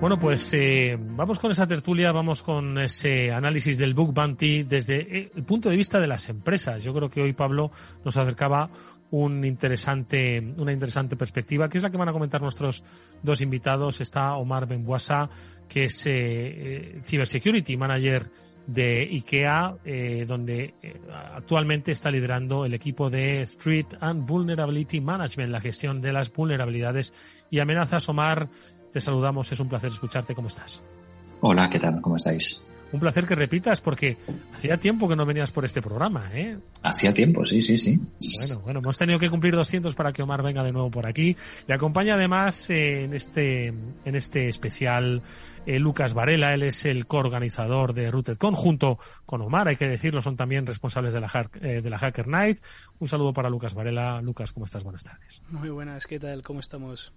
[0.00, 5.00] Bueno, pues eh, vamos con esa tertulia, vamos con ese análisis del Book Bounty desde
[5.00, 6.84] eh, el punto de vista de las empresas.
[6.84, 7.72] Yo creo que hoy Pablo
[8.04, 8.70] nos acercaba
[9.10, 12.84] un interesante, una interesante perspectiva, que es la que van a comentar nuestros
[13.24, 14.00] dos invitados.
[14.00, 15.28] Está Omar Benbuasa,
[15.68, 18.30] que es eh, eh Cybersecurity Manager
[18.68, 21.00] de IKEA, eh, donde eh,
[21.34, 27.14] actualmente está liderando el equipo de Street and Vulnerability Management, la gestión de las vulnerabilidades
[27.50, 28.06] y amenazas.
[28.10, 28.50] Omar,
[28.92, 30.34] te saludamos, es un placer escucharte.
[30.34, 30.82] ¿Cómo estás?
[31.40, 32.00] Hola, ¿qué tal?
[32.00, 32.68] ¿Cómo estáis?
[32.90, 34.16] Un placer que repitas porque
[34.54, 36.56] hacía tiempo que no venías por este programa, ¿eh?
[36.82, 38.00] Hacía tiempo, sí, sí, sí.
[38.38, 41.36] Bueno, bueno, hemos tenido que cumplir 200 para que Omar venga de nuevo por aquí.
[41.66, 45.22] Le acompaña además eh, en este en este especial
[45.66, 50.22] eh, Lucas Varela, él es el coorganizador de RootedCon junto con Omar, hay que decirlo,
[50.22, 52.60] son también responsables de la, eh, de la Hacker Night.
[53.00, 54.22] Un saludo para Lucas Varela.
[54.22, 54.82] Lucas, ¿cómo estás?
[54.82, 55.42] Buenas tardes.
[55.50, 56.40] Muy buenas, ¿qué tal?
[56.40, 57.12] ¿Cómo estamos?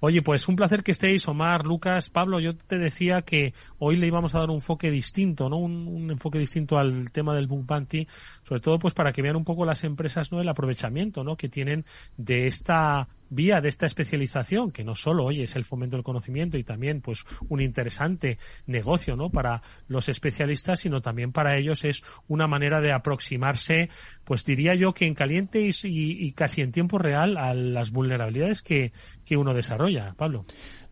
[0.00, 2.38] Oye, pues un placer que estéis, Omar, Lucas, Pablo.
[2.38, 5.56] Yo te decía que hoy le íbamos a dar un enfoque distinto, ¿no?
[5.56, 8.06] Un, enfoque distinto al tema del book bounty,
[8.42, 10.40] sobre todo pues para que vean un poco las empresas, ¿no?
[10.40, 11.36] El aprovechamiento, ¿no?
[11.36, 15.96] Que tienen de esta vía de esta especialización, que no solo hoy es el fomento
[15.96, 19.30] del conocimiento y también pues un interesante negocio ¿no?
[19.30, 23.88] para los especialistas, sino también para ellos es una manera de aproximarse,
[24.24, 28.62] pues diría yo que en caliente y, y casi en tiempo real a las vulnerabilidades
[28.62, 28.92] que,
[29.24, 29.85] que uno desarrolla.
[30.16, 30.44] Pablo.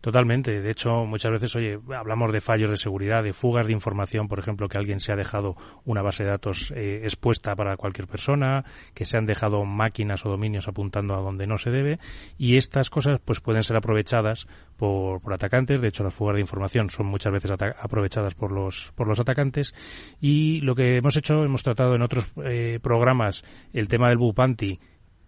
[0.05, 0.61] Totalmente.
[0.61, 4.37] De hecho, muchas veces, oye, hablamos de fallos de seguridad, de fugas de información, por
[4.37, 8.65] ejemplo, que alguien se ha dejado una base de datos eh, expuesta para cualquier persona,
[8.93, 11.97] que se han dejado máquinas o dominios apuntando a donde no se debe,
[12.37, 14.45] y estas cosas pues pueden ser aprovechadas
[14.77, 15.81] por, por atacantes.
[15.81, 19.73] De hecho, las fugas de información son muchas veces aprovechadas por los por los atacantes.
[20.21, 23.43] Y lo que hemos hecho, hemos tratado en otros eh, programas
[23.73, 24.79] el tema del Bupanti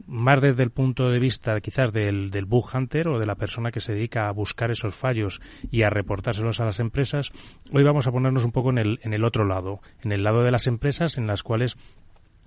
[0.07, 3.71] más desde el punto de vista quizás del, del bug hunter o de la persona
[3.71, 7.31] que se dedica a buscar esos fallos y a reportárselos a las empresas,
[7.71, 10.43] hoy vamos a ponernos un poco en el, en el otro lado, en el lado
[10.43, 11.77] de las empresas en las cuales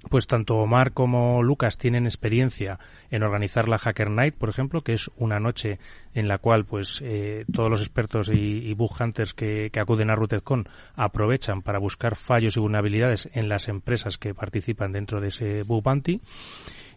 [0.09, 2.79] pues tanto Omar como Lucas tienen experiencia
[3.11, 5.79] en organizar la Hacker Night, por ejemplo, que es una noche
[6.15, 10.11] en la cual pues eh, todos los expertos y, y bug hunters que, que, acuden
[10.11, 15.29] a RootedCon aprovechan para buscar fallos y vulnerabilidades en las empresas que participan dentro de
[15.29, 16.21] ese bug bounty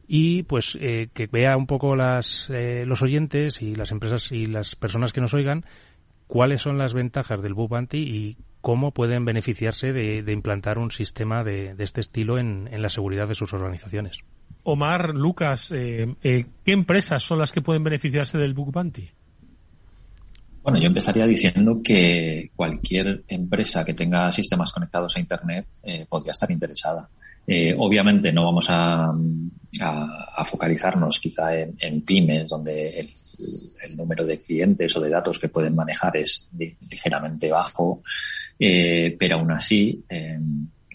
[0.08, 4.46] y pues eh, que vea un poco las, eh, los oyentes y las empresas y
[4.46, 5.66] las personas que nos oigan
[6.28, 10.90] cuáles son las ventajas del Bug Bounty y cómo pueden beneficiarse de, de implantar un
[10.90, 14.20] sistema de, de este estilo en, en, la seguridad de sus organizaciones.
[14.64, 19.10] Omar, Lucas, eh, eh, ¿qué empresas son las que pueden beneficiarse del Bug Bounty?
[20.64, 26.32] Bueno, yo empezaría diciendo que cualquier empresa que tenga sistemas conectados a Internet eh, podría
[26.32, 27.10] estar interesada.
[27.46, 29.14] Eh, obviamente no vamos a,
[29.82, 33.10] a, focalizarnos quizá en, en pymes, donde el,
[33.96, 36.50] número de clientes o de datos que pueden manejar es
[36.90, 38.02] ligeramente bajo,
[38.58, 40.40] eh, pero aún así, eh,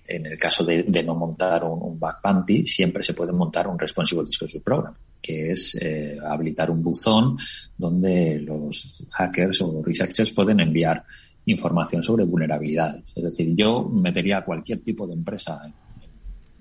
[0.09, 4.65] en el caso de, no montar un, un siempre se puede montar un responsible disclosure
[4.65, 7.37] program, que es eh, habilitar un buzón
[7.77, 11.05] donde los hackers o researchers pueden enviar
[11.45, 13.05] información sobre vulnerabilidades.
[13.15, 15.61] Es decir, yo metería a cualquier tipo de empresa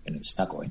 [0.05, 0.63] en el saco.
[0.63, 0.69] ¿eh?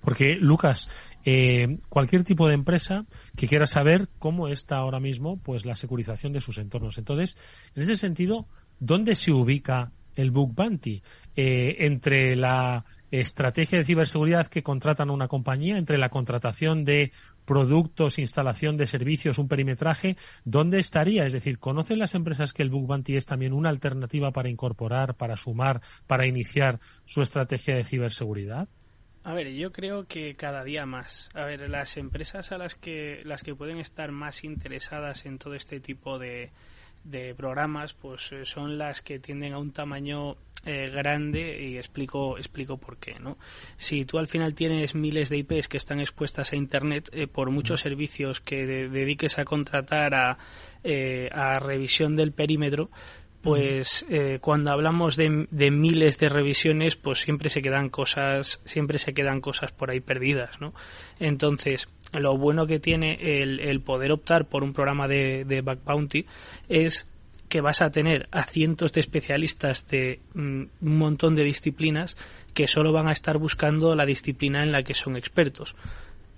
[0.00, 0.88] Porque, Lucas,
[1.24, 6.32] eh, cualquier tipo de empresa que quiera saber cómo está ahora mismo pues la securización
[6.32, 6.98] de sus entornos.
[6.98, 7.36] Entonces,
[7.74, 8.46] en ese sentido,
[8.80, 11.02] ¿dónde se ubica el Bug Bounty?
[11.36, 17.12] Eh, entre la estrategia de ciberseguridad que contratan una compañía, entre la contratación de
[17.44, 21.26] productos, instalación de servicios, un perimetraje, ¿dónde estaría?
[21.26, 25.14] Es decir, ¿conocen las empresas que el Bug Bounty es también una alternativa para incorporar,
[25.14, 28.68] para sumar, para iniciar su estrategia de ciberseguridad?
[29.24, 31.30] A ver, yo creo que cada día más.
[31.34, 35.54] A ver, las empresas a las que las que pueden estar más interesadas en todo
[35.54, 36.50] este tipo de,
[37.04, 42.38] de programas, pues eh, son las que tienden a un tamaño eh, grande y explico
[42.38, 43.36] explico por qué no
[43.76, 47.50] si tú al final tienes miles de IPs que están expuestas a internet eh, por
[47.50, 50.38] muchos servicios que de, dediques a contratar a,
[50.84, 52.90] eh, a revisión del perímetro
[53.42, 55.28] pues eh, cuando hablamos de,
[55.70, 60.60] miles de revisiones pues siempre se quedan cosas siempre se quedan cosas por ahí perdidas
[60.60, 60.72] no
[61.18, 65.84] entonces lo bueno que tiene el, el poder optar por un programa de, de back
[65.84, 66.26] bounty
[66.68, 67.08] es
[67.52, 72.16] que vas a tener a cientos de especialistas de mm, un montón de disciplinas
[72.54, 75.74] que solo van a estar buscando la disciplina en la que son expertos.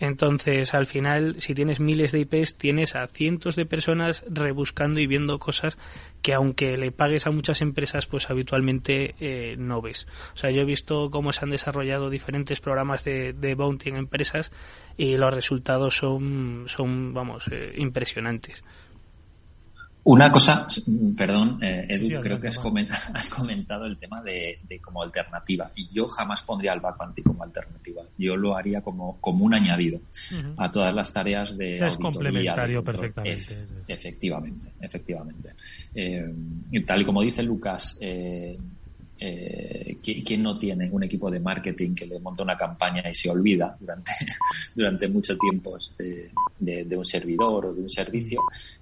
[0.00, 5.06] Entonces, al final, si tienes miles de IPs, tienes a cientos de personas rebuscando y
[5.06, 5.79] viendo cosas
[6.20, 10.06] que aunque le pagues a muchas empresas, pues habitualmente eh, no ves.
[10.35, 13.96] O sea, yo he visto cómo se han desarrollado diferentes programas de, de bounty en
[13.96, 14.50] empresas
[14.96, 18.64] y los resultados son, son vamos, eh, impresionantes.
[20.06, 20.67] Una cosa,
[21.17, 26.43] perdón, eh, Edu, creo que has comentado, el tema de, como alternativa y yo jamás
[26.43, 28.03] pondría el backbanty como alternativa.
[28.19, 30.01] Yo lo haría como, como un añadido
[30.59, 33.65] a todas las tareas de Es complementario perfectamente.
[33.89, 35.55] efectivamente, efectivamente.
[35.95, 36.23] Eh,
[36.87, 38.59] tal y como dice Lucas, eh,
[39.19, 43.31] eh, ¿quién no tiene un equipo de marketing que le monta una campaña y se
[43.31, 44.11] olvida durante,
[44.75, 48.40] durante mucho tiempo de, un servidor o de un servicio?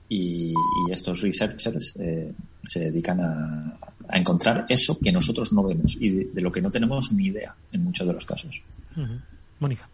[0.09, 0.53] Y,
[0.91, 2.33] estos researchers eh,
[2.67, 3.79] se dedican a,
[4.15, 7.85] encontrar eso que nosotros no vemos y de, lo que no tenemos ni idea en
[7.85, 8.61] muchos de los casos.
[9.59, 9.89] Mónica.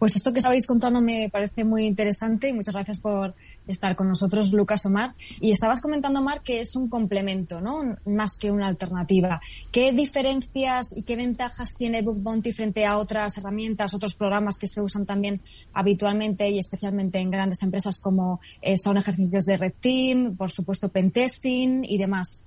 [0.00, 3.34] Pues esto que estabais contando me parece muy interesante y muchas gracias por
[3.66, 5.14] estar con nosotros, Lucas Omar.
[5.40, 7.96] Y estabas comentando, Omar, que es un complemento, ¿no?
[8.06, 9.40] Más que una alternativa.
[9.70, 14.66] ¿Qué diferencias y qué ventajas tiene Book Bounty frente a otras herramientas, otros programas que
[14.66, 15.40] se usan también
[15.72, 20.88] habitualmente y especialmente en grandes empresas como eh, son ejercicios de Red Team, por supuesto
[20.88, 22.46] Pentesting y demás?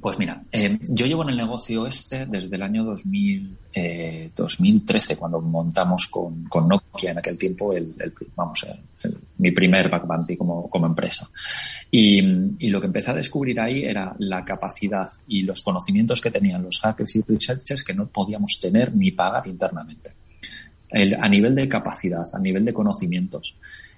[0.00, 3.58] Pues mira, eh, yo llevo en el negocio este desde el año 2000,
[4.34, 7.94] 2013, eh, cuando montamos con, Nokia en aquel tiempo el,
[8.34, 8.66] vamos,
[9.38, 10.04] mi primer back
[10.36, 11.28] como, como empresa.
[11.90, 12.20] Y,
[12.68, 16.80] lo que empecé a descubrir ahí era la capacidad y los conocimientos que tenían los
[16.80, 20.12] hackers y researchers que no podíamos tener ni pagar internamente.
[20.92, 23.56] a nivel de capacidad, a nivel de conocimientos.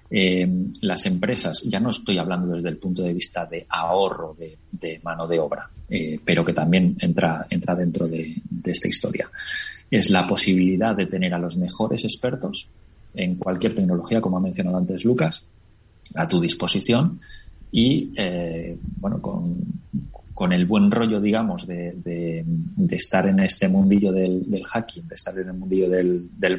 [0.09, 0.47] Eh,
[0.81, 5.27] las empresas, ya no estoy hablando desde el punto de vista de ahorro de, mano
[5.27, 9.29] de obra, eh, pero que también entra, entra dentro de, esta historia,
[9.91, 12.69] es la posibilidad de tener a los mejores expertos
[13.17, 15.43] en cualquier tecnología, como ha mencionado antes Lucas,
[16.15, 17.19] a tu disposición
[17.71, 19.57] y, eh, bueno, con,
[20.33, 25.37] con el buen rollo, digamos, de, de, estar en este mundillo del, hacking, de estar
[25.37, 26.57] en el mundillo del, del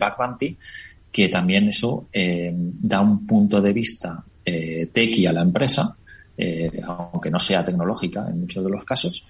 [1.12, 4.90] que también eso eh, da un punto de vista eh,
[5.28, 5.96] a la empresa,
[6.36, 9.24] eh, aunque no sea tecnológica en muchos de los casos,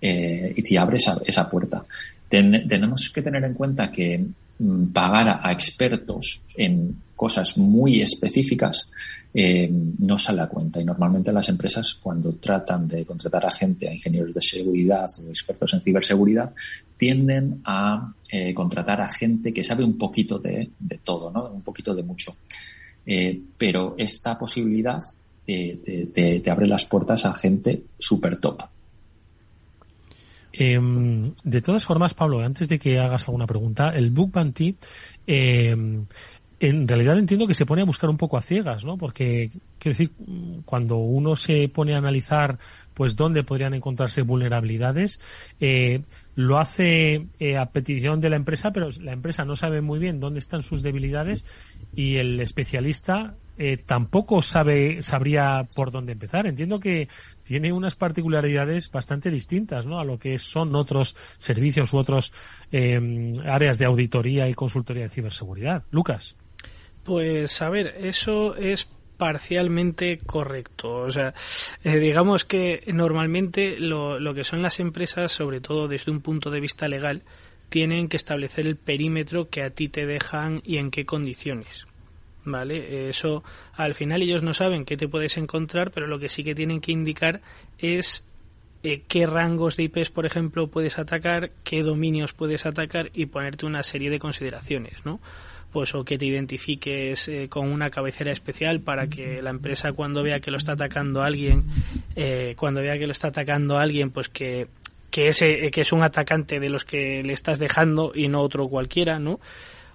[0.00, 1.84] eh, y te abre esa, esa puerta.
[2.28, 4.24] tenemos que tener en cuenta que
[4.58, 8.88] mm, pagar a expertos en cosas muy específicas
[9.32, 10.80] eh, no sale a cuenta.
[10.80, 15.28] Y normalmente las empresas, cuando tratan de contratar a gente, a ingenieros de seguridad o
[15.28, 16.52] expertos en ciberseguridad,
[16.96, 20.70] tienden a eh, contratar a gente que sabe un poquito de,
[21.02, 21.50] todo, ¿no?
[21.50, 22.36] Un poquito de mucho.
[23.04, 25.00] Eh, pero esta posibilidad
[25.44, 28.62] te, abre las puertas a gente súper top.
[30.56, 34.76] Em, de todas formas, Pablo, antes de que hagas alguna pregunta, el Book Bounty
[35.26, 35.74] eh,
[36.60, 38.96] en realidad entiendo que se pone a buscar un poco a ciegas, ¿no?
[38.96, 40.12] Porque, quiero decir,
[40.64, 42.58] cuando uno se pone a analizar,
[42.94, 45.20] pues, dónde podrían encontrarse vulnerabilidades,
[45.60, 46.02] eh,
[46.36, 50.20] lo hace eh, a petición de la empresa, pero la empresa no sabe muy bien
[50.20, 51.44] dónde están sus debilidades
[51.94, 56.46] y el especialista eh, tampoco sabe, sabría por dónde empezar.
[56.46, 57.08] Entiendo que
[57.42, 59.98] tiene unas particularidades bastante distintas, ¿no?
[59.98, 62.32] A lo que son otros servicios u otros
[63.44, 65.84] áreas de auditoría y consultoría de ciberseguridad.
[65.90, 66.36] Lucas.
[67.04, 70.92] Pues a ver, eso es parcialmente correcto.
[70.92, 71.34] O sea,
[71.82, 76.60] eh, digamos que normalmente lo, que son las empresas, sobre todo desde un punto de
[76.60, 77.22] vista legal,
[77.68, 81.86] tienen que establecer el perímetro que a ti te dejan y en qué condiciones.
[82.46, 83.08] ¿Vale?
[83.08, 86.54] Eso al final ellos no saben qué te puedes encontrar, pero lo que sí que
[86.54, 87.40] tienen que indicar
[87.78, 88.22] es
[88.82, 93.64] eh, qué rangos de IPs, por ejemplo, puedes atacar, qué dominios puedes atacar y ponerte
[93.64, 95.20] una serie de consideraciones, ¿no?
[95.74, 100.22] pues o que te identifiques eh, con una cabecera especial para que la empresa cuando
[100.22, 101.64] vea que lo está atacando alguien,
[102.14, 104.68] eh, cuando vea que lo está atacando alguien, pues que
[105.10, 108.68] que ese que es un atacante de los que le estás dejando y no otro
[108.68, 109.40] cualquiera, ¿no?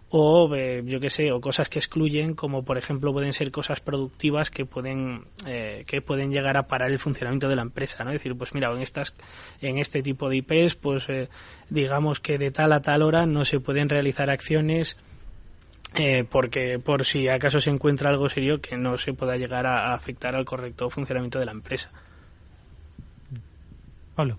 [0.09, 3.79] O eh, yo qué sé o cosas que excluyen como por ejemplo pueden ser cosas
[3.79, 8.15] productivas que pueden que pueden llegar a parar el funcionamiento de la empresa no es
[8.15, 9.15] decir pues mira en estas
[9.61, 11.05] en este tipo de IPs pues
[11.69, 14.97] digamos que de tal a tal hora no se pueden realizar acciones
[15.95, 19.93] eh, porque por si acaso se encuentra algo serio que no se pueda llegar a,
[19.93, 21.89] afectar al correcto funcionamiento de la empresa.
[24.15, 24.37] Pablo.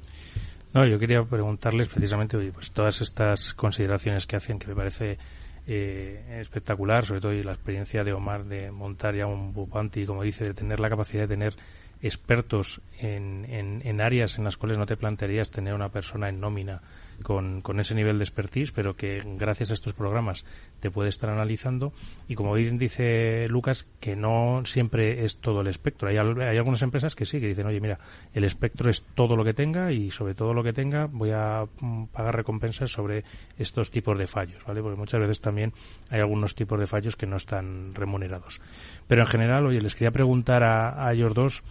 [0.73, 5.19] No, yo quería preguntarles precisamente, oye, pues todas estas consideraciones que hacen, que me parece
[5.67, 10.23] eh, espectacular, sobre todo y la experiencia de Omar de montar ya un Bupanti, como
[10.23, 11.55] dice, de tener la capacidad de tener
[12.03, 16.41] expertos en, en, en áreas en las cuales no te plantearías tener una persona en
[16.41, 16.81] nómina
[17.23, 20.45] con, con ese nivel de expertise, pero que gracias a estos programas
[20.81, 21.93] te puede estar analizando.
[22.29, 26.09] Y como bien dice Lucas, que no siempre es todo el espectro.
[26.09, 27.99] Hay, algunas empresas que sí, que dicen, oye, mira,
[28.35, 31.67] el espectro es todo lo que tenga y sobre todo lo que tenga voy a
[31.81, 33.25] mm, pagar recompensas sobre
[33.59, 34.83] estos tipos de fallos, ¿vale?
[34.83, 35.73] Porque muchas veces también
[36.11, 38.61] hay algunos tipos de fallos que no están remunerados.
[39.07, 41.63] Pero en general, oye, les quería preguntar a, a ellos dos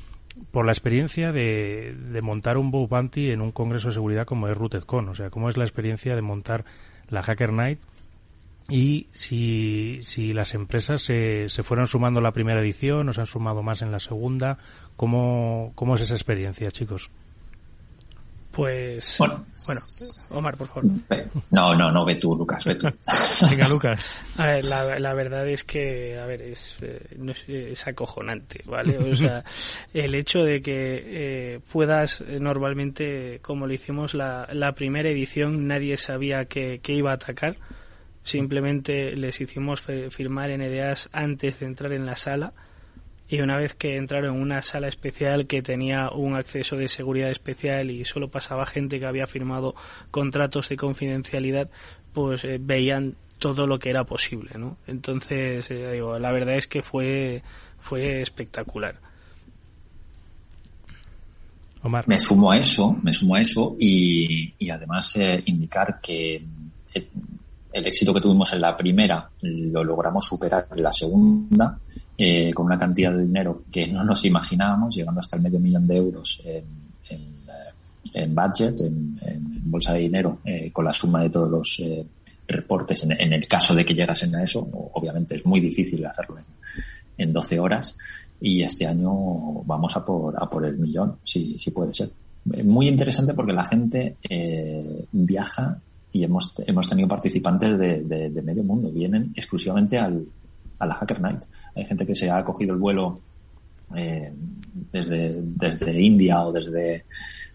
[0.51, 4.57] por la experiencia de, montar un bug bounty en un congreso de seguridad como es
[4.57, 5.09] RootedCon.
[5.09, 6.65] O sea, cómo es la experiencia de montar
[7.09, 7.79] la Hacker Night
[8.69, 13.27] y si, si las empresas se, se fueron sumando la primera edición o se han
[13.27, 14.57] sumado más en la segunda.
[14.95, 17.09] ¿Cómo, cómo es esa experiencia, chicos?
[18.51, 19.81] Pues bueno, bueno,
[20.31, 20.85] Omar, por favor.
[21.51, 22.87] No, no, no, ve tú, Lucas, ve tú.
[23.49, 24.05] Venga, Lucas.
[24.37, 28.63] A ver, la, la, verdad es que, a ver, es, eh, no es, es, acojonante,
[28.65, 28.97] ¿vale?
[28.97, 29.43] O sea,
[29.93, 35.67] el hecho de que eh, puedas eh, normalmente, como lo hicimos la, la primera edición,
[35.67, 37.55] nadie sabía que, que iba a atacar.
[38.23, 42.53] Simplemente les hicimos firmar NDAs antes de entrar en la sala
[43.29, 47.29] y una vez que entraron en una sala especial que tenía un acceso de seguridad
[47.29, 49.75] especial y solo pasaba gente que había firmado
[50.09, 51.69] contratos de confidencialidad,
[52.11, 54.77] pues eh, veían todo lo que era posible, ¿no?
[54.87, 57.43] Entonces, eh, digo, la verdad es que fue
[57.77, 58.95] fue espectacular.
[61.83, 62.05] Omar.
[62.07, 66.43] Me sumo a eso, me sumo a eso y, y además eh, indicar que
[67.71, 71.79] el éxito que tuvimos en la primera lo logramos superar en la segunda
[72.21, 75.87] eh, con una cantidad de dinero que no nos imaginábamos, llegando hasta el medio millón
[75.87, 76.65] de euros en,
[77.09, 77.71] en, eh,
[78.13, 79.17] en budget, en,
[79.63, 82.05] bolsa de dinero, eh, con la suma de todos los eh,
[82.45, 86.45] reportes, en, el caso de que llegasen a eso, obviamente es muy difícil hacerlo en,
[87.17, 87.95] en 12 horas,
[88.41, 89.13] y este año
[89.63, 92.09] vamos a por, a por el millón, si, si puede ser.
[92.65, 95.79] Muy interesante porque la gente eh, viaja
[96.11, 100.25] y hemos, hemos tenido participantes de, de medio mundo, vienen exclusivamente al,
[100.79, 101.43] a la Hacker Night.
[101.75, 103.19] Hay gente que se ha cogido el vuelo
[103.95, 104.31] eh,
[104.91, 107.05] desde, desde India o desde,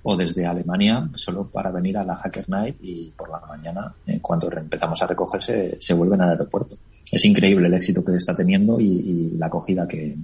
[0.02, 4.18] o desde Alemania solo para venir a la Hacker Night y por la mañana, en
[4.20, 6.76] cuanto empezamos a recogerse, se vuelven al aeropuerto.
[7.10, 10.16] Es increíble el éxito que está teniendo y, la acogida que,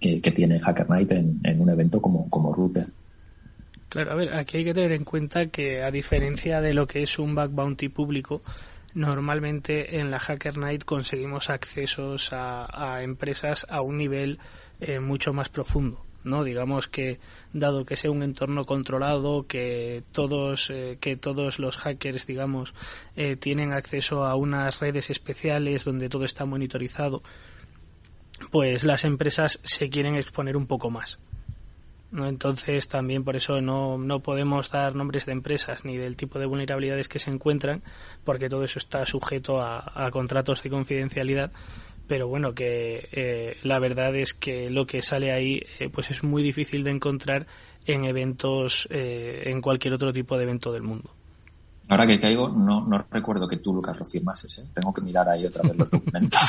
[0.00, 2.86] que, que, tiene Hacker Night en, en un evento como, como Router.
[3.88, 7.02] Claro, a ver, aquí hay que tener en cuenta que a diferencia de lo que
[7.02, 8.42] es un back bounty público,
[8.96, 14.38] normalmente en la Hacker Night conseguimos accesos a, empresas a un nivel
[14.80, 16.02] eh, mucho más profundo.
[16.24, 16.42] ¿no?
[16.42, 17.20] Digamos que,
[17.52, 22.74] dado que sea un entorno controlado, que todos, eh, que todos los hackers, digamos,
[23.16, 27.22] eh, tienen acceso a unas redes especiales donde todo está monitorizado,
[28.50, 31.18] pues las empresas se quieren exponer un poco más.
[32.10, 32.28] ¿No?
[32.28, 36.46] Entonces también por eso no, no podemos dar nombres de empresas ni del tipo de
[36.46, 37.82] vulnerabilidades que se encuentran,
[38.24, 41.52] porque todo eso está sujeto a, contratos de confidencialidad.
[42.06, 46.22] Pero bueno, que eh, la verdad es que lo que sale ahí eh, pues es
[46.22, 47.46] muy difícil de encontrar
[47.84, 51.15] en eventos, eh, en cualquier otro tipo de evento del mundo.
[51.88, 54.58] Ahora que caigo, no, no recuerdo que tú, Lucas, lo firmases.
[54.58, 54.64] ¿eh?
[54.74, 56.40] Tengo que mirar ahí otra vez los documentos.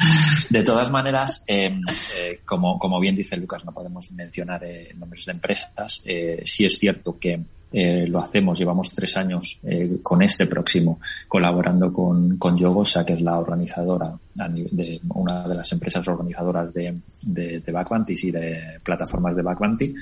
[0.50, 1.68] de todas maneras, eh,
[2.16, 6.02] eh, como, como bien dice Lucas, no podemos mencionar eh, nombres de empresas.
[6.06, 7.38] Eh, sí es cierto que
[7.72, 9.60] eh, lo hacemos, llevamos tres años
[10.02, 15.70] con este próximo colaborando con, con Yogosa, que es la organizadora, de, una de las
[15.72, 19.94] empresas organizadoras de, de, de Backvantis y de plataformas de Backvanti.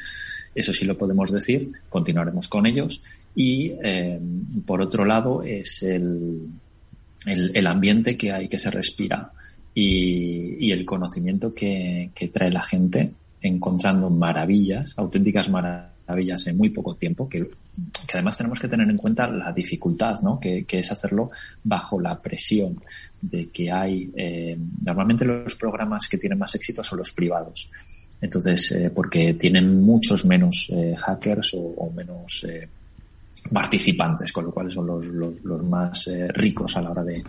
[0.55, 3.03] Eso sí lo podemos decir, continuaremos con ellos
[3.41, 4.19] y eh,
[4.67, 6.49] por otro lado es el,
[7.25, 9.31] el, ambiente que hay que se respira
[9.73, 16.71] y, y el conocimiento que, que, trae la gente encontrando maravillas, auténticas maravillas en muy
[16.71, 17.49] poco tiempo, que,
[18.09, 20.41] que además tenemos que tener en cuenta la dificultad, ¿no?
[20.41, 21.31] que, que es hacerlo
[21.63, 22.83] bajo la presión
[23.23, 27.71] de que hay, eh, normalmente los programas que tienen más éxito son los privados.
[28.21, 32.69] Entonces, eh, porque tienen muchos menos eh, hackers o, o menos eh,
[33.53, 37.23] participantes, con lo cual son los, los, más eh, ricos a la hora de,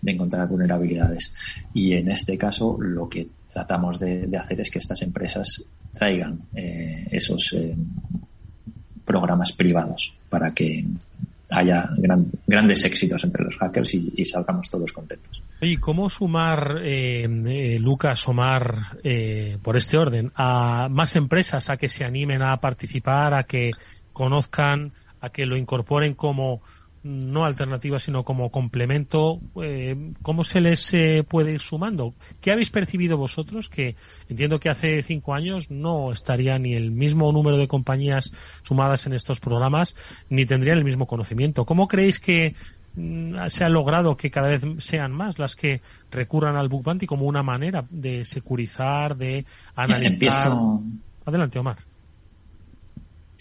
[0.00, 1.32] de, encontrar vulnerabilidades.
[1.74, 7.06] Y en este caso, lo que tratamos de, hacer es que estas empresas traigan eh,
[7.10, 7.74] esos eh,
[9.04, 10.84] programas privados para que
[11.50, 15.42] haya gran, grandes éxitos entre los hackers y, salgamos todos contentos.
[15.60, 16.80] ¿Y cómo sumar,
[17.84, 23.34] Lucas, Omar, eh, por este orden, a más empresas a que se animen a participar,
[23.34, 23.70] a que
[24.14, 24.92] conozcan
[25.22, 26.60] a que lo incorporen como
[27.04, 32.14] no alternativa, sino como complemento, eh, ¿cómo se les eh, puede ir sumando?
[32.40, 33.68] ¿Qué habéis percibido vosotros?
[33.68, 33.96] Que
[34.28, 39.14] entiendo que hace cinco años no estaría ni el mismo número de compañías sumadas en
[39.14, 39.96] estos programas,
[40.28, 41.64] ni tendrían el mismo conocimiento.
[41.64, 42.54] ¿Cómo creéis que
[42.94, 47.06] mm, se ha logrado que cada vez sean más las que recurran al Book Bounty
[47.06, 50.52] como una manera de securizar, de analizar?
[51.24, 51.91] Adelante, Omar.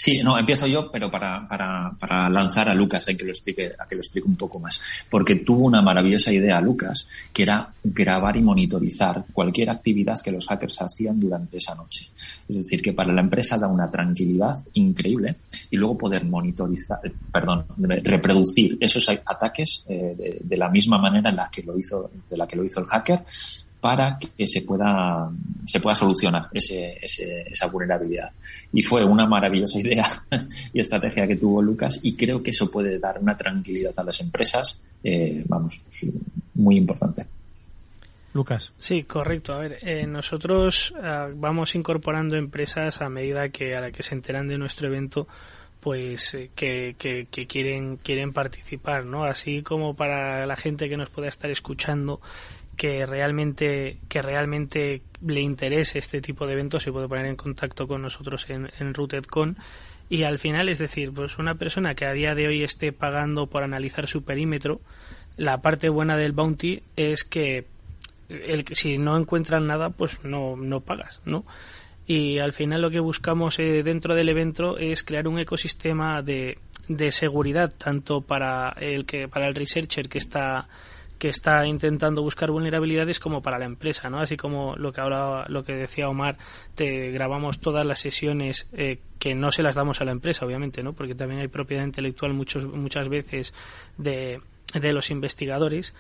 [0.03, 3.71] Sí, no, empiezo yo, pero para, para, para lanzar a Lucas a que lo explique,
[3.77, 4.81] a que lo explique un poco más.
[5.07, 10.47] Porque tuvo una maravillosa idea, Lucas, que era grabar y monitorizar cualquier actividad que los
[10.47, 12.09] hackers hacían durante esa noche.
[12.49, 15.35] Es decir, que para la empresa da una tranquilidad increíble
[15.69, 16.99] y luego poder monitorizar,
[17.31, 22.37] perdón, reproducir esos ataques eh, de, la misma manera en la que lo hizo, de
[22.37, 23.23] la que lo hizo el hacker
[23.81, 25.29] para que se pueda,
[25.65, 28.31] se pueda solucionar ese, ese, esa vulnerabilidad.
[28.71, 30.07] Y fue una maravillosa idea
[30.73, 34.21] y estrategia que tuvo Lucas y creo que eso puede dar una tranquilidad a las
[34.21, 35.81] empresas, eh, vamos,
[36.53, 37.25] muy importante.
[38.33, 38.71] Lucas.
[38.77, 39.53] Sí, correcto.
[39.53, 44.13] A ver, eh, nosotros uh, vamos incorporando empresas a medida que a la que se
[44.13, 45.27] enteran de nuestro evento
[45.81, 50.95] pues eh, que, que, que, quieren quieren participar no así como para la gente que
[50.95, 52.21] nos pueda estar escuchando
[52.77, 57.87] que realmente que realmente le interese este tipo de eventos se puede poner en contacto
[57.87, 59.57] con nosotros en, en RootedCon
[60.09, 63.47] y al final es decir pues una persona que a día de hoy esté pagando
[63.47, 64.81] por analizar su perímetro
[65.37, 67.65] la parte buena del bounty es que
[68.29, 71.45] el si no encuentran nada pues no no pagas no
[72.07, 76.57] y al final lo que buscamos eh, dentro del evento es crear un ecosistema de,
[76.87, 80.67] de seguridad tanto para el que para el researcher que está
[81.21, 84.21] que está intentando buscar vulnerabilidades como para la empresa, ¿no?
[84.21, 86.35] Así como lo que ahora lo que decía Omar,
[86.73, 90.81] te grabamos todas las sesiones eh, que no se las damos a la empresa, obviamente,
[90.81, 90.93] ¿no?
[90.93, 93.53] Porque también hay propiedad intelectual muchos, muchas veces
[93.99, 94.41] de,
[94.73, 95.93] de los investigadores,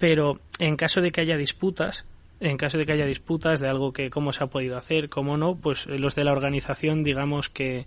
[0.00, 2.04] pero en caso de que haya disputas,
[2.40, 5.36] en caso de que haya disputas de algo que cómo se ha podido hacer, cómo
[5.36, 7.86] no, pues los de la organización digamos que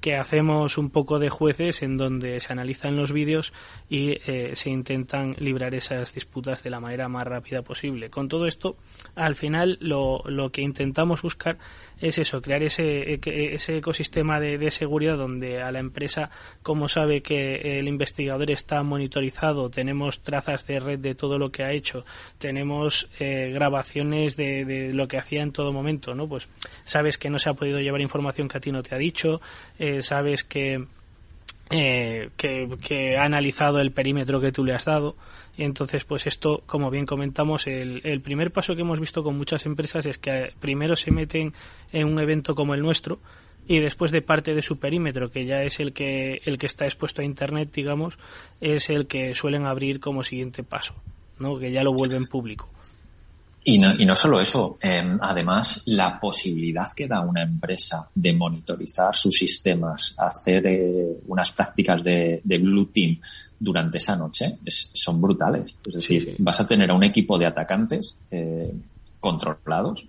[0.00, 3.52] que hacemos un poco de jueces en donde se analizan los vídeos
[3.88, 8.10] y eh, se intentan librar esas disputas de la manera más rápida posible.
[8.10, 8.76] Con todo esto,
[9.14, 11.58] al final lo, lo que intentamos buscar
[12.00, 16.30] es eso, crear ese, ese ecosistema de, de, seguridad donde a la empresa,
[16.62, 21.62] como sabe que el investigador está monitorizado, tenemos trazas de red de todo lo que
[21.62, 22.06] ha hecho,
[22.38, 26.26] tenemos eh, grabaciones de, de, lo que hacía en todo momento, ¿no?
[26.26, 26.48] Pues
[26.84, 29.42] sabes que no se ha podido llevar información que a ti no te ha dicho,
[29.78, 30.84] eh, sabes que
[31.70, 35.16] eh, que, ha analizado el perímetro que tú le has dado.
[35.56, 39.36] Y entonces, pues esto, como bien comentamos, el, el, primer paso que hemos visto con
[39.36, 41.52] muchas empresas es que primero se meten
[41.92, 43.20] en un evento como el nuestro
[43.68, 46.86] y después de parte de su perímetro, que ya es el que, el que está
[46.86, 48.18] expuesto a Internet, digamos,
[48.60, 50.94] es el que suelen abrir como siguiente paso,
[51.38, 51.56] ¿no?
[51.56, 52.68] que ya lo vuelven público.
[53.62, 58.32] Y no, y no solo eso, eh, además la posibilidad que da una empresa de
[58.32, 63.20] monitorizar sus sistemas, hacer eh, unas prácticas de, de, Blue Team
[63.58, 65.76] durante esa noche es, son brutales.
[65.84, 68.72] Es decir, vas a tener a un equipo de atacantes eh,
[69.20, 70.06] controlados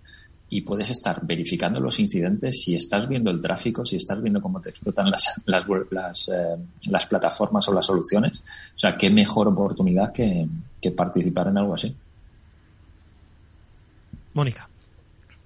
[0.47, 4.61] y puedes estar verificando los incidentes si estás viendo el tráfico, si estás viendo cómo
[4.61, 8.39] te explotan las, las, las, eh, las plataformas o las soluciones.
[8.75, 10.47] O sea, qué mejor oportunidad que,
[10.79, 11.93] que participar en algo así.
[14.33, 14.69] Mónica.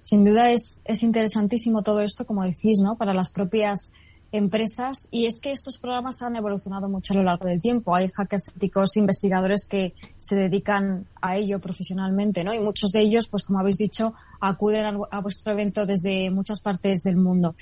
[0.02, 2.96] Sin duda es, es interesantísimo todo esto, como decís, ¿no?
[2.96, 3.92] Para las propias
[4.32, 7.94] empresas y es que estos programas han evolucionado mucho a lo largo del tiempo.
[7.94, 12.54] Hay hackers éticos, investigadores que se dedican a ello profesionalmente, ¿no?
[12.54, 16.60] Y muchos de ellos, pues como habéis dicho, acuden a, a vuestro evento desde muchas
[16.60, 17.56] partes del mundo.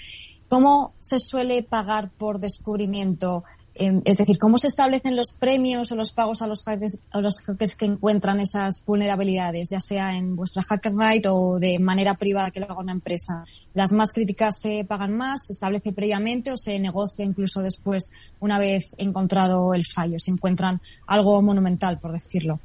[0.48, 3.44] ¿Cómo se suele pagar por descubrimiento?
[3.74, 7.40] Es decir, ¿cómo se establecen los premios o los pagos a los hackers, a los
[7.40, 12.52] hackers que encuentran esas vulnerabilidades, ya sea en vuestra Hacker Night o de manera privada
[12.52, 13.44] que lo haga una empresa?
[13.74, 18.60] ¿Las más críticas se pagan más, se establece previamente o se negocia incluso después una
[18.60, 20.20] vez encontrado el fallo?
[20.20, 22.60] ¿Se encuentran algo monumental, por decirlo?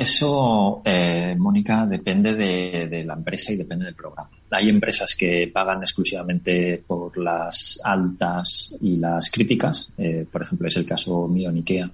[0.00, 4.30] Eso, eh, Mónica, depende de, la empresa y depende del programa.
[4.50, 9.90] Hay empresas que pagan exclusivamente por las altas y las críticas.
[9.98, 11.90] Eh, por ejemplo, es el caso mío en IKEA,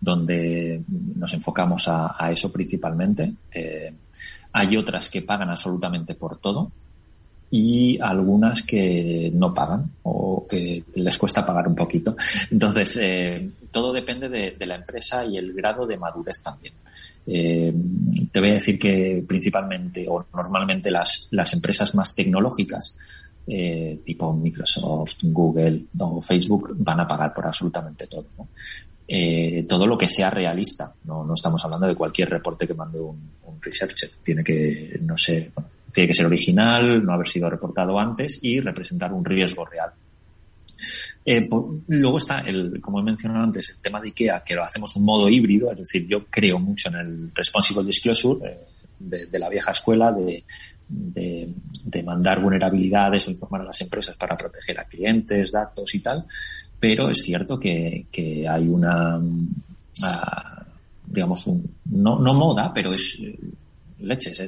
[0.00, 0.82] donde
[1.16, 3.32] nos enfocamos a, eso principalmente.
[3.52, 3.92] Eh,
[4.52, 6.70] hay otras que pagan absolutamente por todo
[7.50, 12.14] y algunas que no pagan o que les cuesta pagar un poquito.
[12.52, 16.74] Entonces, eh, todo depende de, de la empresa y el grado de madurez también.
[17.30, 17.74] Eh,
[18.32, 22.96] te voy a decir que principalmente o normalmente las, las empresas más tecnológicas,
[23.46, 28.26] eh, tipo Microsoft, Google o Facebook, van a pagar por absolutamente todo.
[29.10, 30.92] eh, todo lo que sea realista.
[31.04, 34.10] No, no estamos hablando de cualquier reporte que mande un, researcher.
[34.22, 35.50] Tiene que, no sé,
[35.92, 39.90] tiene que ser original, no haber sido reportado antes y representar un riesgo real.
[41.24, 41.48] Eh,
[41.88, 45.04] luego está, el, como he mencionado antes, el tema de IKEA, que lo hacemos un
[45.04, 49.70] modo híbrido, es decir, yo creo mucho en el responsible disclosure eh, de, la vieja
[49.70, 50.44] escuela, de,
[50.88, 56.24] de, mandar vulnerabilidades o informar a las empresas para proteger a clientes, datos y tal,
[56.80, 59.20] pero es cierto que, que hay una,
[60.02, 60.66] ah,
[61.06, 61.46] digamos,
[61.86, 63.38] no, no moda, pero es eh,
[64.00, 64.42] leches.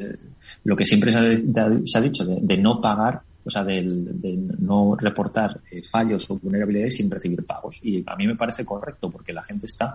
[0.64, 5.82] lo que siempre se ha, dicho de, no pagar, o sea, de, no reportar eh,
[5.82, 7.80] fallos o vulnerabilidades sin recibir pagos.
[7.82, 9.94] Y a mí me parece correcto porque la gente está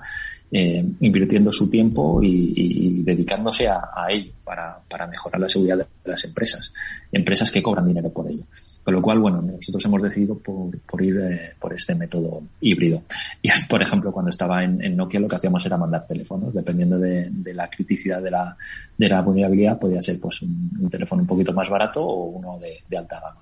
[0.52, 5.86] eh, invirtiendo su tiempo y, dedicándose a, a ello para, para mejorar la seguridad de
[6.12, 6.74] las empresas.
[7.12, 8.44] Empresas que cobran dinero por ello.
[8.86, 13.02] Con lo cual, bueno, nosotros hemos decidido por, ir eh, por este método híbrido.
[13.42, 17.32] Y, por ejemplo, cuando estaba en, Nokia lo que hacíamos era mandar teléfonos, dependiendo de,
[17.52, 18.56] la criticidad de la,
[18.96, 22.96] de la vulnerabilidad, podía ser pues un, teléfono un poquito más barato o uno de,
[22.96, 23.42] alta gama.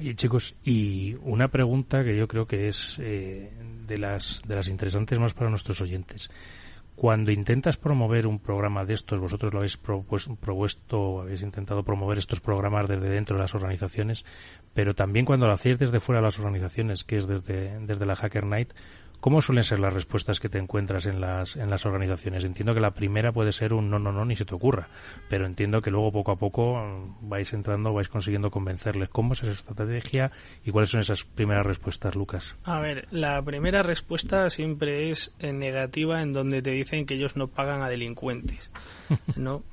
[0.00, 3.52] Y chicos, y una pregunta que yo creo que es eh,
[3.86, 6.30] de las de las interesantes más para nuestros oyentes.
[6.96, 12.40] Cuando intentas promover un programa de estos, vosotros lo habéis propuesto, habéis intentado promover estos
[12.40, 14.24] programas desde dentro de las organizaciones,
[14.72, 18.16] pero también cuando lo hacéis desde fuera de las organizaciones, que es desde, desde la
[18.16, 18.72] Hacker Night,
[19.26, 22.44] ¿Cómo suelen ser las respuestas que te encuentras en las, en las organizaciones?
[22.44, 24.88] Entiendo que la primera puede ser un no, no, no, ni se te ocurra,
[25.28, 29.08] pero entiendo que luego poco a poco vais entrando, vais consiguiendo convencerles.
[29.08, 30.30] ¿Cómo es esa estrategia
[30.64, 32.54] y cuáles son esas primeras respuestas, Lucas?
[32.62, 37.48] A ver, la primera respuesta siempre es negativa en donde te dicen que ellos no
[37.48, 38.70] pagan a delincuentes,
[39.36, 39.64] ¿no?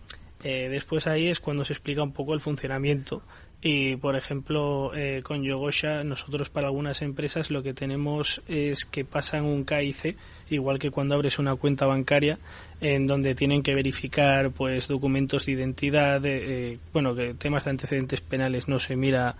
[0.44, 3.22] Eh, después ahí es cuando se explica un poco el funcionamiento
[3.65, 9.06] y, por ejemplo, eh, con Yogosha, nosotros para algunas empresas lo que tenemos es que
[9.06, 10.17] pasan un KIC,
[10.49, 12.39] igual que cuando abres una cuenta bancaria,
[12.82, 18.19] en donde tienen que verificar pues documentos de identidad, eh, bueno, que temas de antecedentes
[18.19, 19.38] penales no se mira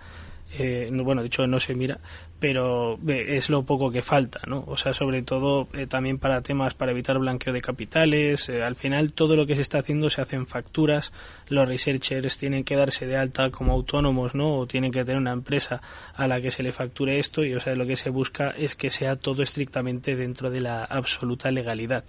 [0.56, 1.98] eh, bueno, de hecho no se mira,
[2.38, 4.64] pero es lo poco que falta, ¿no?
[4.66, 8.76] O sea, sobre todo eh, también para temas para evitar blanqueo de capitales, eh, al
[8.76, 11.12] final todo lo que se está haciendo se hace en facturas,
[11.48, 14.58] los researchers tienen que darse de alta como autónomos, ¿no?
[14.58, 15.80] O tienen que tener una empresa
[16.14, 18.74] a la que se le facture esto y, o sea, lo que se busca es
[18.74, 22.04] que sea todo estrictamente dentro de la absoluta legalidad.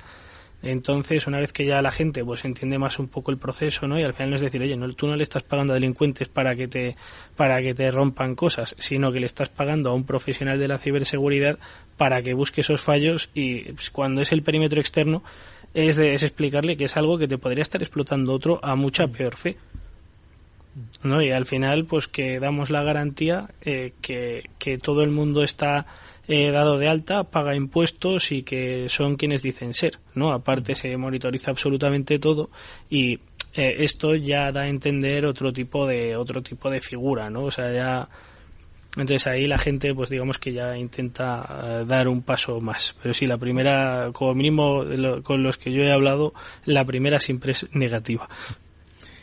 [0.65, 3.99] Entonces, una vez que ya la gente pues entiende más un poco el proceso, ¿no?
[3.99, 6.27] Y al final no es decir, oye, no, tú no le estás pagando a delincuentes
[6.27, 6.95] para que te
[7.35, 10.79] para que te rompan cosas, sino que le estás pagando a un profesional de la
[10.79, 11.59] ciberseguridad
[11.97, 15.21] para que busque esos fallos y pues, cuando es el perímetro externo
[15.75, 19.05] es, de, es explicarle que es algo que te podría estar explotando otro a mucha
[19.05, 19.57] peor fe.
[21.03, 21.21] ¿no?
[21.21, 25.85] Y al final, pues que damos la garantía eh, que, que todo el mundo está
[26.27, 30.31] eh, dado de alta, paga impuestos y que son quienes dicen ser, ¿no?
[30.31, 32.49] Aparte se monitoriza absolutamente todo
[32.89, 33.19] y
[33.53, 37.43] eh, esto ya da a entender otro tipo de otro tipo de figura, ¿no?
[37.43, 38.09] O sea, ya
[38.97, 42.95] entonces ahí la gente, pues digamos que ya intenta eh, dar un paso más.
[43.03, 44.83] Pero sí, la primera, como mínimo
[45.21, 46.33] con los que yo he hablado,
[46.63, 48.27] la primera siempre es negativa.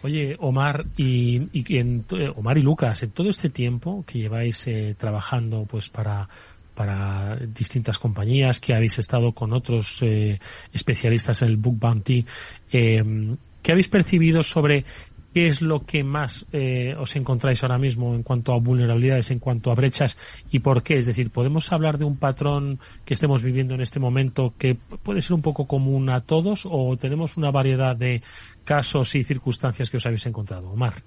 [0.05, 2.05] Oye, Omar y, en,
[2.37, 6.29] Omar y Lucas, en todo este tiempo que lleváis trabajando, pues para
[6.75, 10.39] para distintas compañías, que habéis estado con otros eh,
[10.73, 12.25] especialistas en el Book Bounty.
[12.71, 14.85] Eh, ¿Qué habéis percibido sobre
[15.33, 19.39] qué es lo que más eh, os encontráis ahora mismo en cuanto a vulnerabilidades, en
[19.39, 20.19] cuanto a brechas
[20.51, 20.99] y por qué?
[20.99, 25.23] Es decir, ¿podemos hablar de un patrón que estemos viviendo en este momento que puede
[25.23, 28.23] ser un poco común a todos o tenemos una variedad de
[28.65, 30.71] casos y circunstancias que os habéis encontrado?
[30.71, 31.03] Omar.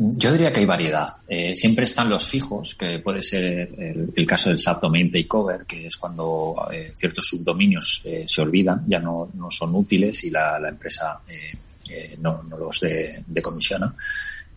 [0.00, 1.08] Yo diría que hay variedad.
[1.26, 3.68] Eh, siempre están los fijos, que puede ser
[4.14, 9.00] el, caso del subdomain takeover, que es cuando eh, ciertos subdominios eh, se olvidan, ya
[9.00, 11.20] no, no, son útiles y la, empresa
[12.18, 12.84] no, los
[13.26, 13.92] decomisiona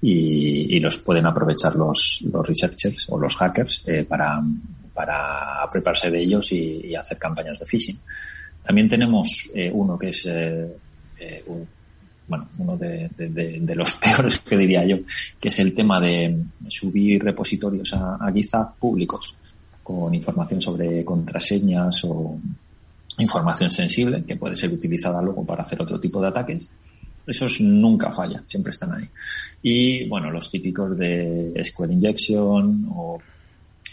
[0.02, 4.40] y, los pueden aprovechar los, researchers o los hackers para,
[4.94, 8.00] para apropiarse de ellos y, y, hacer campañas de phishing.
[8.64, 10.26] También tenemos uno que es
[11.48, 11.68] un
[12.32, 13.10] bueno, uno de,
[13.76, 14.98] los peores que diría yo,
[15.40, 19.36] que es el tema de subir repositorios a, a GitHub públicos
[19.84, 22.40] con información sobre contraseñas o
[23.18, 26.72] información sensible que puede ser utilizada luego para hacer otro tipo de ataques.
[27.28, 29.08] Esos nunca fallan, siempre están ahí.
[29.62, 33.20] Y bueno, los típicos de SQL injection o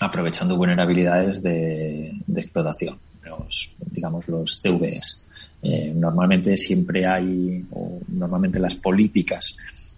[0.00, 5.27] aprovechando vulnerabilidades de, explotación, los, digamos los CVS.
[5.62, 9.56] Eh, normalmente siempre hay, o normalmente las políticas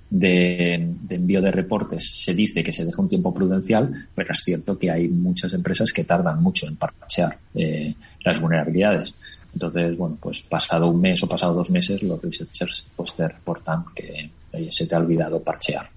[0.08, 4.78] de, envío de reportes se dice que se deja un tiempo prudencial, pero es cierto
[4.78, 7.94] que hay muchas empresas que tardan mucho en parchear eh,
[8.24, 9.14] las vulnerabilidades.
[9.52, 13.84] Entonces, bueno, pues pasado un mes o pasado dos meses, los researchers pues te reportan
[13.94, 14.30] que
[14.70, 15.88] se te ha olvidado parchear.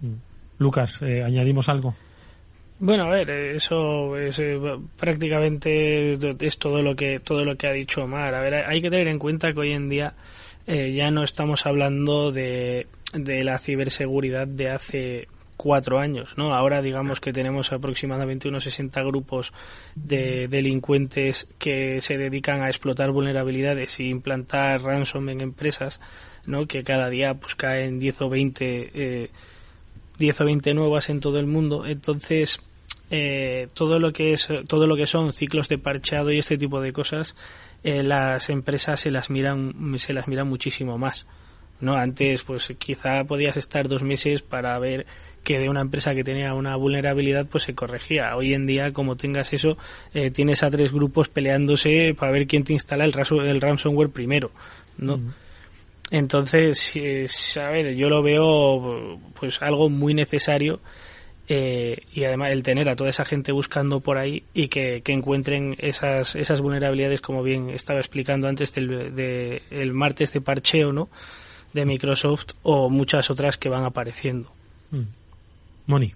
[0.00, 0.14] Mm.
[0.58, 1.94] Lucas, eh, ¿añadimos algo?
[2.78, 4.58] Bueno, a ver, eso es eh,
[4.98, 8.34] prácticamente es todo lo que todo lo que ha dicho Omar.
[8.34, 10.12] A ver, hay que tener en cuenta que hoy en día
[10.66, 16.54] eh, ya no estamos hablando de, de la ciberseguridad de hace cuatro años, ¿no?
[16.54, 19.54] Ahora digamos que tenemos aproximadamente unos 60 grupos
[19.94, 25.98] de delincuentes que se dedican a explotar vulnerabilidades e implantar ransom en empresas,
[26.44, 26.66] ¿no?
[26.66, 29.30] Que cada día pues caen 10 o 20 eh,
[30.18, 31.86] 10 o 20 nuevas en todo el mundo.
[31.86, 32.60] Entonces,
[33.10, 36.80] eh, todo lo que es todo lo que son ciclos de parcheado y este tipo
[36.80, 37.36] de cosas
[37.84, 41.24] eh, las empresas se las miran se las miran muchísimo más
[41.80, 45.06] no antes pues quizá podías estar dos meses para ver
[45.44, 48.34] que de una empresa que tenía una vulnerabilidad pues se corregía.
[48.34, 49.78] Hoy en día como tengas eso
[50.12, 54.50] eh, tienes a tres grupos peleándose para ver quién te instala el, el ransomware primero
[54.98, 55.20] no
[56.10, 60.80] entonces a ver yo lo veo pues algo muy necesario
[61.48, 65.76] eh, y además el tener a toda esa gente buscando por ahí y que, encuentren
[65.78, 71.08] esas, esas vulnerabilidades como bien estaba explicando antes del de, el martes de parcheo no
[71.72, 74.50] de Microsoft o muchas otras que van apareciendo.
[74.90, 75.02] Mm.
[75.86, 76.14] Moni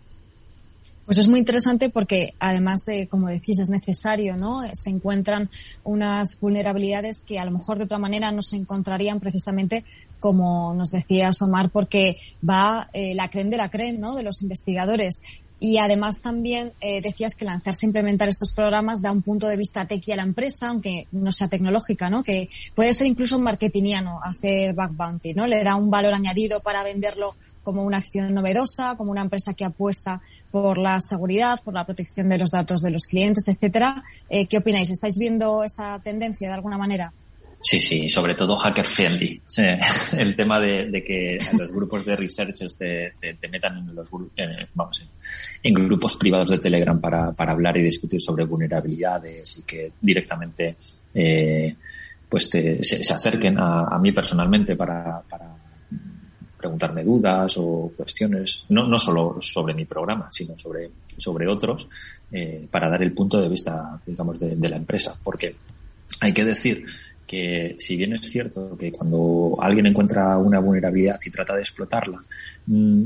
[1.11, 4.63] pues es muy interesante porque además de, como decís, es necesario, ¿no?
[4.75, 5.51] Se encuentran
[5.83, 9.85] unas vulnerabilidades que a lo mejor de otra manera no se encontrarían precisamente
[10.21, 12.19] como nos decía Somar, porque
[12.49, 14.15] va eh, la creen de la creen, ¿no?
[14.15, 15.23] De los investigadores.
[15.59, 19.57] Y además también eh, decías que lanzarse a implementar estos programas da un punto de
[19.57, 22.23] vista tequi a la empresa, aunque no sea tecnológica, ¿no?
[22.23, 25.49] Que puede ser incluso marketingiano hacer back bounty, ¿no?
[25.49, 29.65] Le da un valor añadido para venderlo como una acción novedosa, como una empresa que
[29.65, 30.21] apuesta
[30.51, 34.03] por la seguridad, por la protección de los datos de los clientes, etcétera.
[34.29, 34.91] Eh, ¿Qué opináis?
[34.91, 37.13] ¿Estáis viendo esta tendencia de alguna manera?
[37.63, 39.43] Sí, sí, sobre todo hacker friendly.
[40.19, 43.13] el tema de, que los grupos de researchers te,
[43.51, 44.09] metan en los
[45.63, 50.77] en, grupos privados de Telegram para, hablar y discutir sobre vulnerabilidades y que directamente
[51.13, 51.75] eh,
[52.29, 52.81] pues se,
[53.13, 55.23] acerquen a, mí personalmente para
[56.61, 61.89] preguntarme dudas o cuestiones, no, no solo sobre mi programa, sino sobre, sobre otros,
[62.31, 65.19] eh, para dar el punto de vista, digamos, de, de la empresa.
[65.25, 65.57] Porque
[66.21, 66.85] hay que decir
[67.27, 72.23] que si bien es cierto que cuando alguien encuentra una vulnerabilidad y trata de explotarla,
[72.67, 73.05] mm,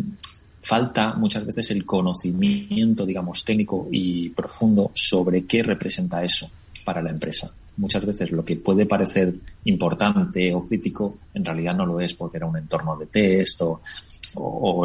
[0.63, 6.51] falta muchas veces el conocimiento, digamos, técnico y profundo sobre qué representa eso
[6.85, 7.53] para la empresa.
[7.77, 9.35] Muchas veces lo que puede parecer
[9.65, 13.81] importante o crítico en realidad no lo es porque era un entorno de test o,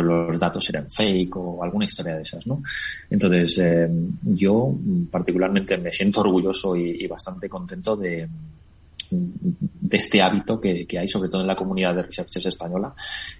[0.02, 2.62] los datos eran fake o alguna historia de esas, ¿no?
[3.10, 3.89] Entonces, eh,
[4.21, 4.75] yo
[5.10, 8.28] particularmente me siento orgulloso y bastante contento de,
[9.12, 12.93] de este hábito que, hay sobre todo en la comunidad de researchers española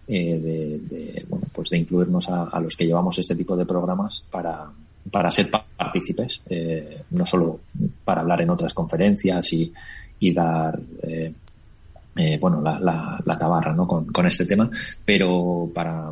[0.07, 4.69] eh, de, bueno pues de incluirnos a, los que llevamos este tipo de programas para
[5.11, 7.59] para ser partícipes eh, no solo
[8.03, 9.71] para hablar en otras conferencias y,
[10.19, 11.33] y dar eh,
[12.39, 13.87] bueno la, la, tabarra ¿no?
[13.87, 14.69] con, con este tema
[15.05, 16.11] pero para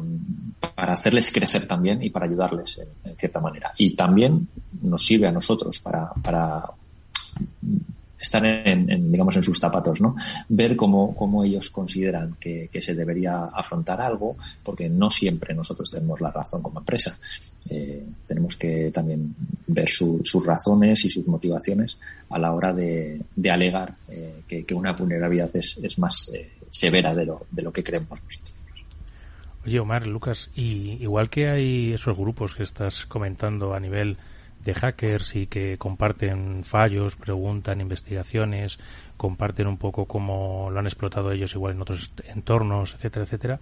[0.75, 4.47] para hacerles crecer también y para ayudarles en, en cierta manera y también
[4.81, 6.63] nos sirve a nosotros para para
[8.19, 10.15] estar en, digamos, en sus zapatos, ¿no?
[10.49, 16.21] Ver cómo, cómo ellos consideran que, se debería afrontar algo, porque no siempre nosotros tenemos
[16.21, 17.17] la razón como empresa.
[17.69, 19.36] Eh, tenemos que también
[19.67, 21.99] ver sus razones y sus motivaciones
[22.30, 27.25] a la hora de, alegar eh, que, una vulnerabilidad es, es más eh, severa de
[27.25, 28.53] lo, de lo que creemos nosotros.
[29.65, 34.17] Oye, Omar, Lucas, y igual que hay esos grupos que estás comentando a nivel
[34.67, 38.80] de hackers y que comparten fallos, preguntan investigaciones,
[39.15, 43.60] comparten un poco cómo lo han explotado ellos igual en otros entornos, etcétera, etcétera.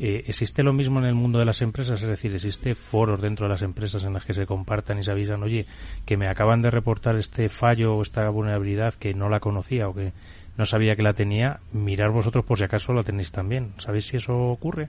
[0.00, 2.02] Eh, ¿Existe lo mismo en el mundo de las empresas?
[2.02, 5.12] Es decir, ¿existe foros dentro de las empresas en las que se compartan y se
[5.12, 5.66] avisan, oye,
[6.04, 9.94] que me acaban de reportar este fallo o esta vulnerabilidad que no la conocía o
[9.94, 10.12] que
[10.56, 11.60] no sabía que la tenía?
[11.72, 13.74] Mirar vosotros por si acaso la tenéis también.
[13.78, 14.88] ¿Sabéis si eso ocurre?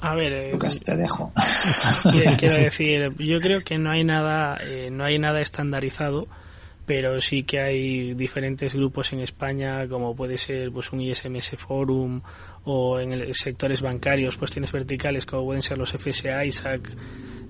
[0.00, 1.32] A ver, eh, Lucas, te dejo.
[2.38, 6.28] Quiero decir, yo creo que no hay nada, eh, no hay nada estandarizado,
[6.86, 12.22] pero sí que hay diferentes grupos en España, como puede ser pues un ISMS Forum
[12.64, 16.94] o en sectores bancarios, pues tienes verticales como pueden ser los FSA, ISAC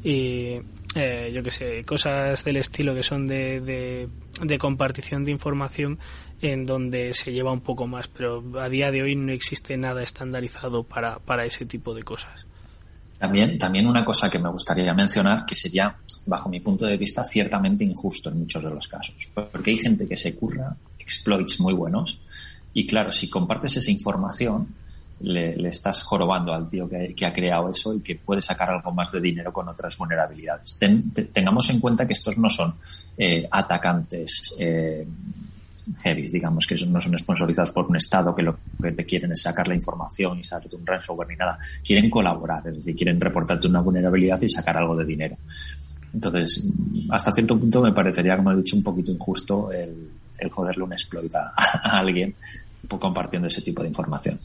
[0.02, 0.61] y,
[0.94, 4.08] eh, yo que sé, cosas del estilo que son de, de,
[4.42, 5.98] de, compartición de información
[6.40, 10.03] en donde se lleva un poco más, pero a día de hoy no existe nada
[10.03, 12.46] estandarizado para, para ese tipo de cosas.
[13.18, 15.96] También, también una cosa que me gustaría mencionar, que sería,
[16.27, 19.29] bajo mi punto de vista, ciertamente injusto en muchos de los casos.
[19.35, 22.20] Porque hay gente que se curra exploits muy buenos
[22.72, 24.68] y claro, si compartes esa información,
[25.20, 29.11] le, estás jorobando al tío que, ha creado eso y que puede sacar algo más
[29.11, 30.79] de dinero con otras vulnerabilidades.
[31.33, 32.74] tengamos en cuenta que estos no son
[33.16, 35.05] eh, atacantes eh,
[36.03, 39.42] heavy, digamos, que no son sponsorizados por un Estado que lo que te quieren es
[39.42, 41.59] sacar la información y sacarte un ransomware ni nada.
[41.85, 45.37] Quieren colaborar, es decir, quieren reportarte una vulnerabilidad y sacar algo de dinero.
[46.12, 46.66] Entonces,
[47.11, 50.11] hasta cierto punto me parecería, como he dicho, un poquito injusto el,
[50.51, 51.53] joderle un exploit a,
[51.98, 52.35] alguien
[52.88, 54.38] compartiendo ese tipo de información.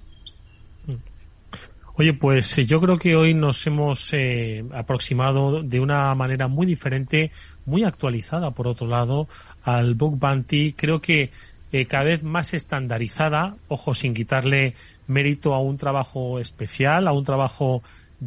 [1.96, 6.66] Oye, pues eh, yo creo que hoy nos hemos eh, aproximado de una manera muy
[6.66, 7.32] diferente,
[7.68, 9.28] muy actualizada, por otro lado,
[9.64, 10.74] al Bug Bounty.
[10.74, 11.32] Creo que
[11.72, 14.76] eh, cada vez más estandarizada, ojo, sin quitarle
[15.08, 17.82] mérito a un trabajo especial, a un trabajo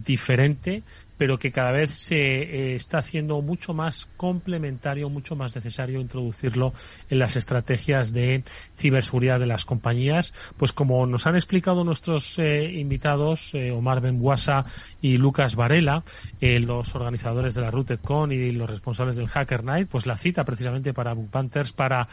[0.04, 0.82] diferente,
[1.18, 6.72] pero que cada vez se eh, está haciendo mucho más complementario, mucho más necesario introducirlo
[7.08, 8.44] en las estrategias de
[8.76, 10.34] ciberseguridad de las compañías.
[10.56, 14.64] Pues como nos han explicado nuestros eh, invitados, eh, Omar Benguasa
[15.00, 16.04] y Lucas Varela,
[16.40, 20.92] los organizadores de la RootedCon y los responsables del Hacker Night, pues la cita precisamente
[20.92, 22.08] para Panthers para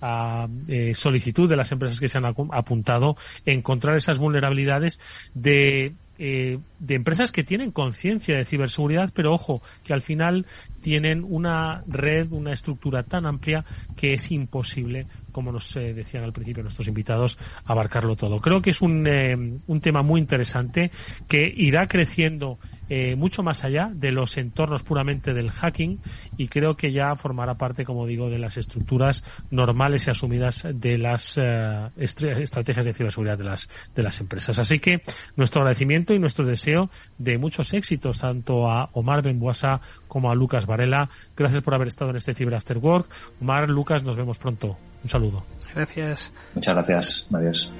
[0.00, 0.48] a
[0.94, 4.98] solicitud de las empresas que se han apuntado encontrar esas vulnerabilidades
[5.34, 10.46] de eh, de empresas que tienen conciencia de ciberseguridad, pero ojo, que al final
[10.80, 13.64] tienen una red, una estructura tan amplia
[13.96, 18.40] que es imposible, como nos eh, decían al principio nuestros invitados, abarcarlo todo.
[18.40, 20.90] Creo que es un, eh, un tema muy interesante
[21.28, 26.00] que irá creciendo eh, mucho más allá de los entornos puramente del hacking
[26.36, 30.98] y creo que ya formará parte, como digo, de las estructuras normales y asumidas de
[30.98, 34.58] las eh, estrategias de ciberseguridad de las, de las empresas.
[34.58, 35.02] Así que
[35.36, 40.66] nuestro agradecimiento y nuestro deseo de muchos éxitos tanto a Omar Benbuasa como a Lucas
[40.66, 41.10] Varela.
[41.36, 43.08] Gracias por haber estado en este Cyber After Work.
[43.40, 44.76] Omar, Lucas, nos vemos pronto.
[45.02, 45.44] Un saludo.
[45.74, 46.32] Gracias.
[46.54, 47.28] Muchas gracias.
[47.32, 47.72] Adiós.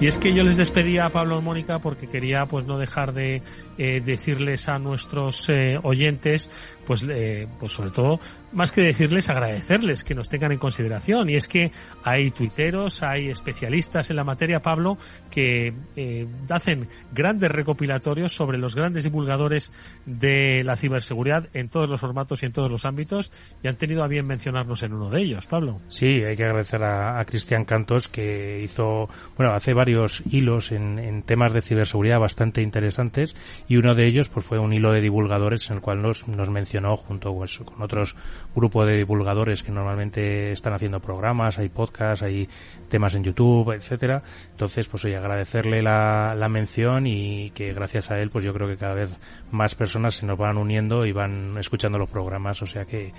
[0.00, 3.12] Y es que yo les despedía a Pablo y Mónica porque quería pues no dejar
[3.12, 3.42] de
[3.78, 6.50] eh, decirles a nuestros eh, oyentes
[6.84, 8.20] pues, eh, pues sobre todo,
[8.52, 11.28] más que decirles, agradecerles que nos tengan en consideración.
[11.30, 14.98] Y es que hay tuiteros, hay especialistas en la materia, Pablo,
[15.30, 19.72] que eh, hacen grandes recopilatorios sobre los grandes divulgadores
[20.06, 23.32] de la ciberseguridad en todos los formatos y en todos los ámbitos
[23.62, 25.80] y han tenido a bien mencionarnos en uno de ellos, Pablo.
[25.88, 31.22] Sí, hay que agradecer a, Cristian Cantos que hizo, bueno, hace varios hilos en, en,
[31.22, 33.36] temas de ciberseguridad bastante interesantes
[33.68, 36.50] y uno de ellos pues fue un hilo de divulgadores en el cual nos, nos
[36.50, 38.16] mencionó junto pues, con otros
[38.54, 42.48] grupos de divulgadores que normalmente están haciendo programas, hay podcasts, hay
[42.88, 44.22] temas en YouTube, etcétera.
[44.50, 48.76] Entonces, pues oye, agradecerle la, mención y que gracias a él, pues yo creo que
[48.76, 49.18] cada vez
[49.50, 53.12] más personas se nos van uniendo y van escuchando los programas, o sea que,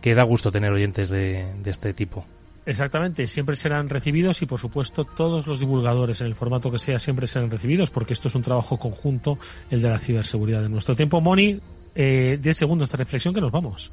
[0.00, 2.26] que da gusto tener oyentes de, de este tipo.
[2.66, 6.98] Exactamente, siempre serán recibidos y por supuesto todos los divulgadores en el formato que sea
[6.98, 9.38] siempre serán recibidos porque esto es un trabajo conjunto
[9.70, 11.20] el de la ciberseguridad de nuestro tiempo.
[11.20, 11.60] Moni,
[11.94, 13.92] eh, 10 segundos de reflexión que nos vamos.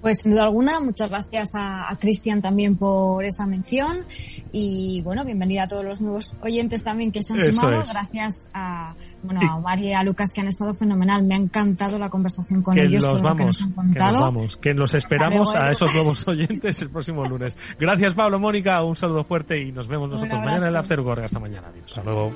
[0.00, 4.04] Pues sin duda alguna, muchas gracias a, Cristian también por esa mención
[4.52, 7.82] y bueno, bienvenida a todos los nuevos oyentes también que se han sumado.
[7.88, 11.24] Gracias a, bueno, a Omar y a Lucas que han estado fenomenal.
[11.24, 14.18] Me ha encantado la conversación con ellos, los vamos, que nos han contado.
[14.18, 17.56] Que, vamos, que los esperamos a esos nuevos oyentes el próximo lunes.
[17.78, 21.40] Gracias Pablo, Mónica, un saludo fuerte y nos vemos nosotros mañana en el After Hasta
[21.40, 21.68] mañana.
[21.68, 21.86] Adiós.
[21.86, 22.32] Hasta luego.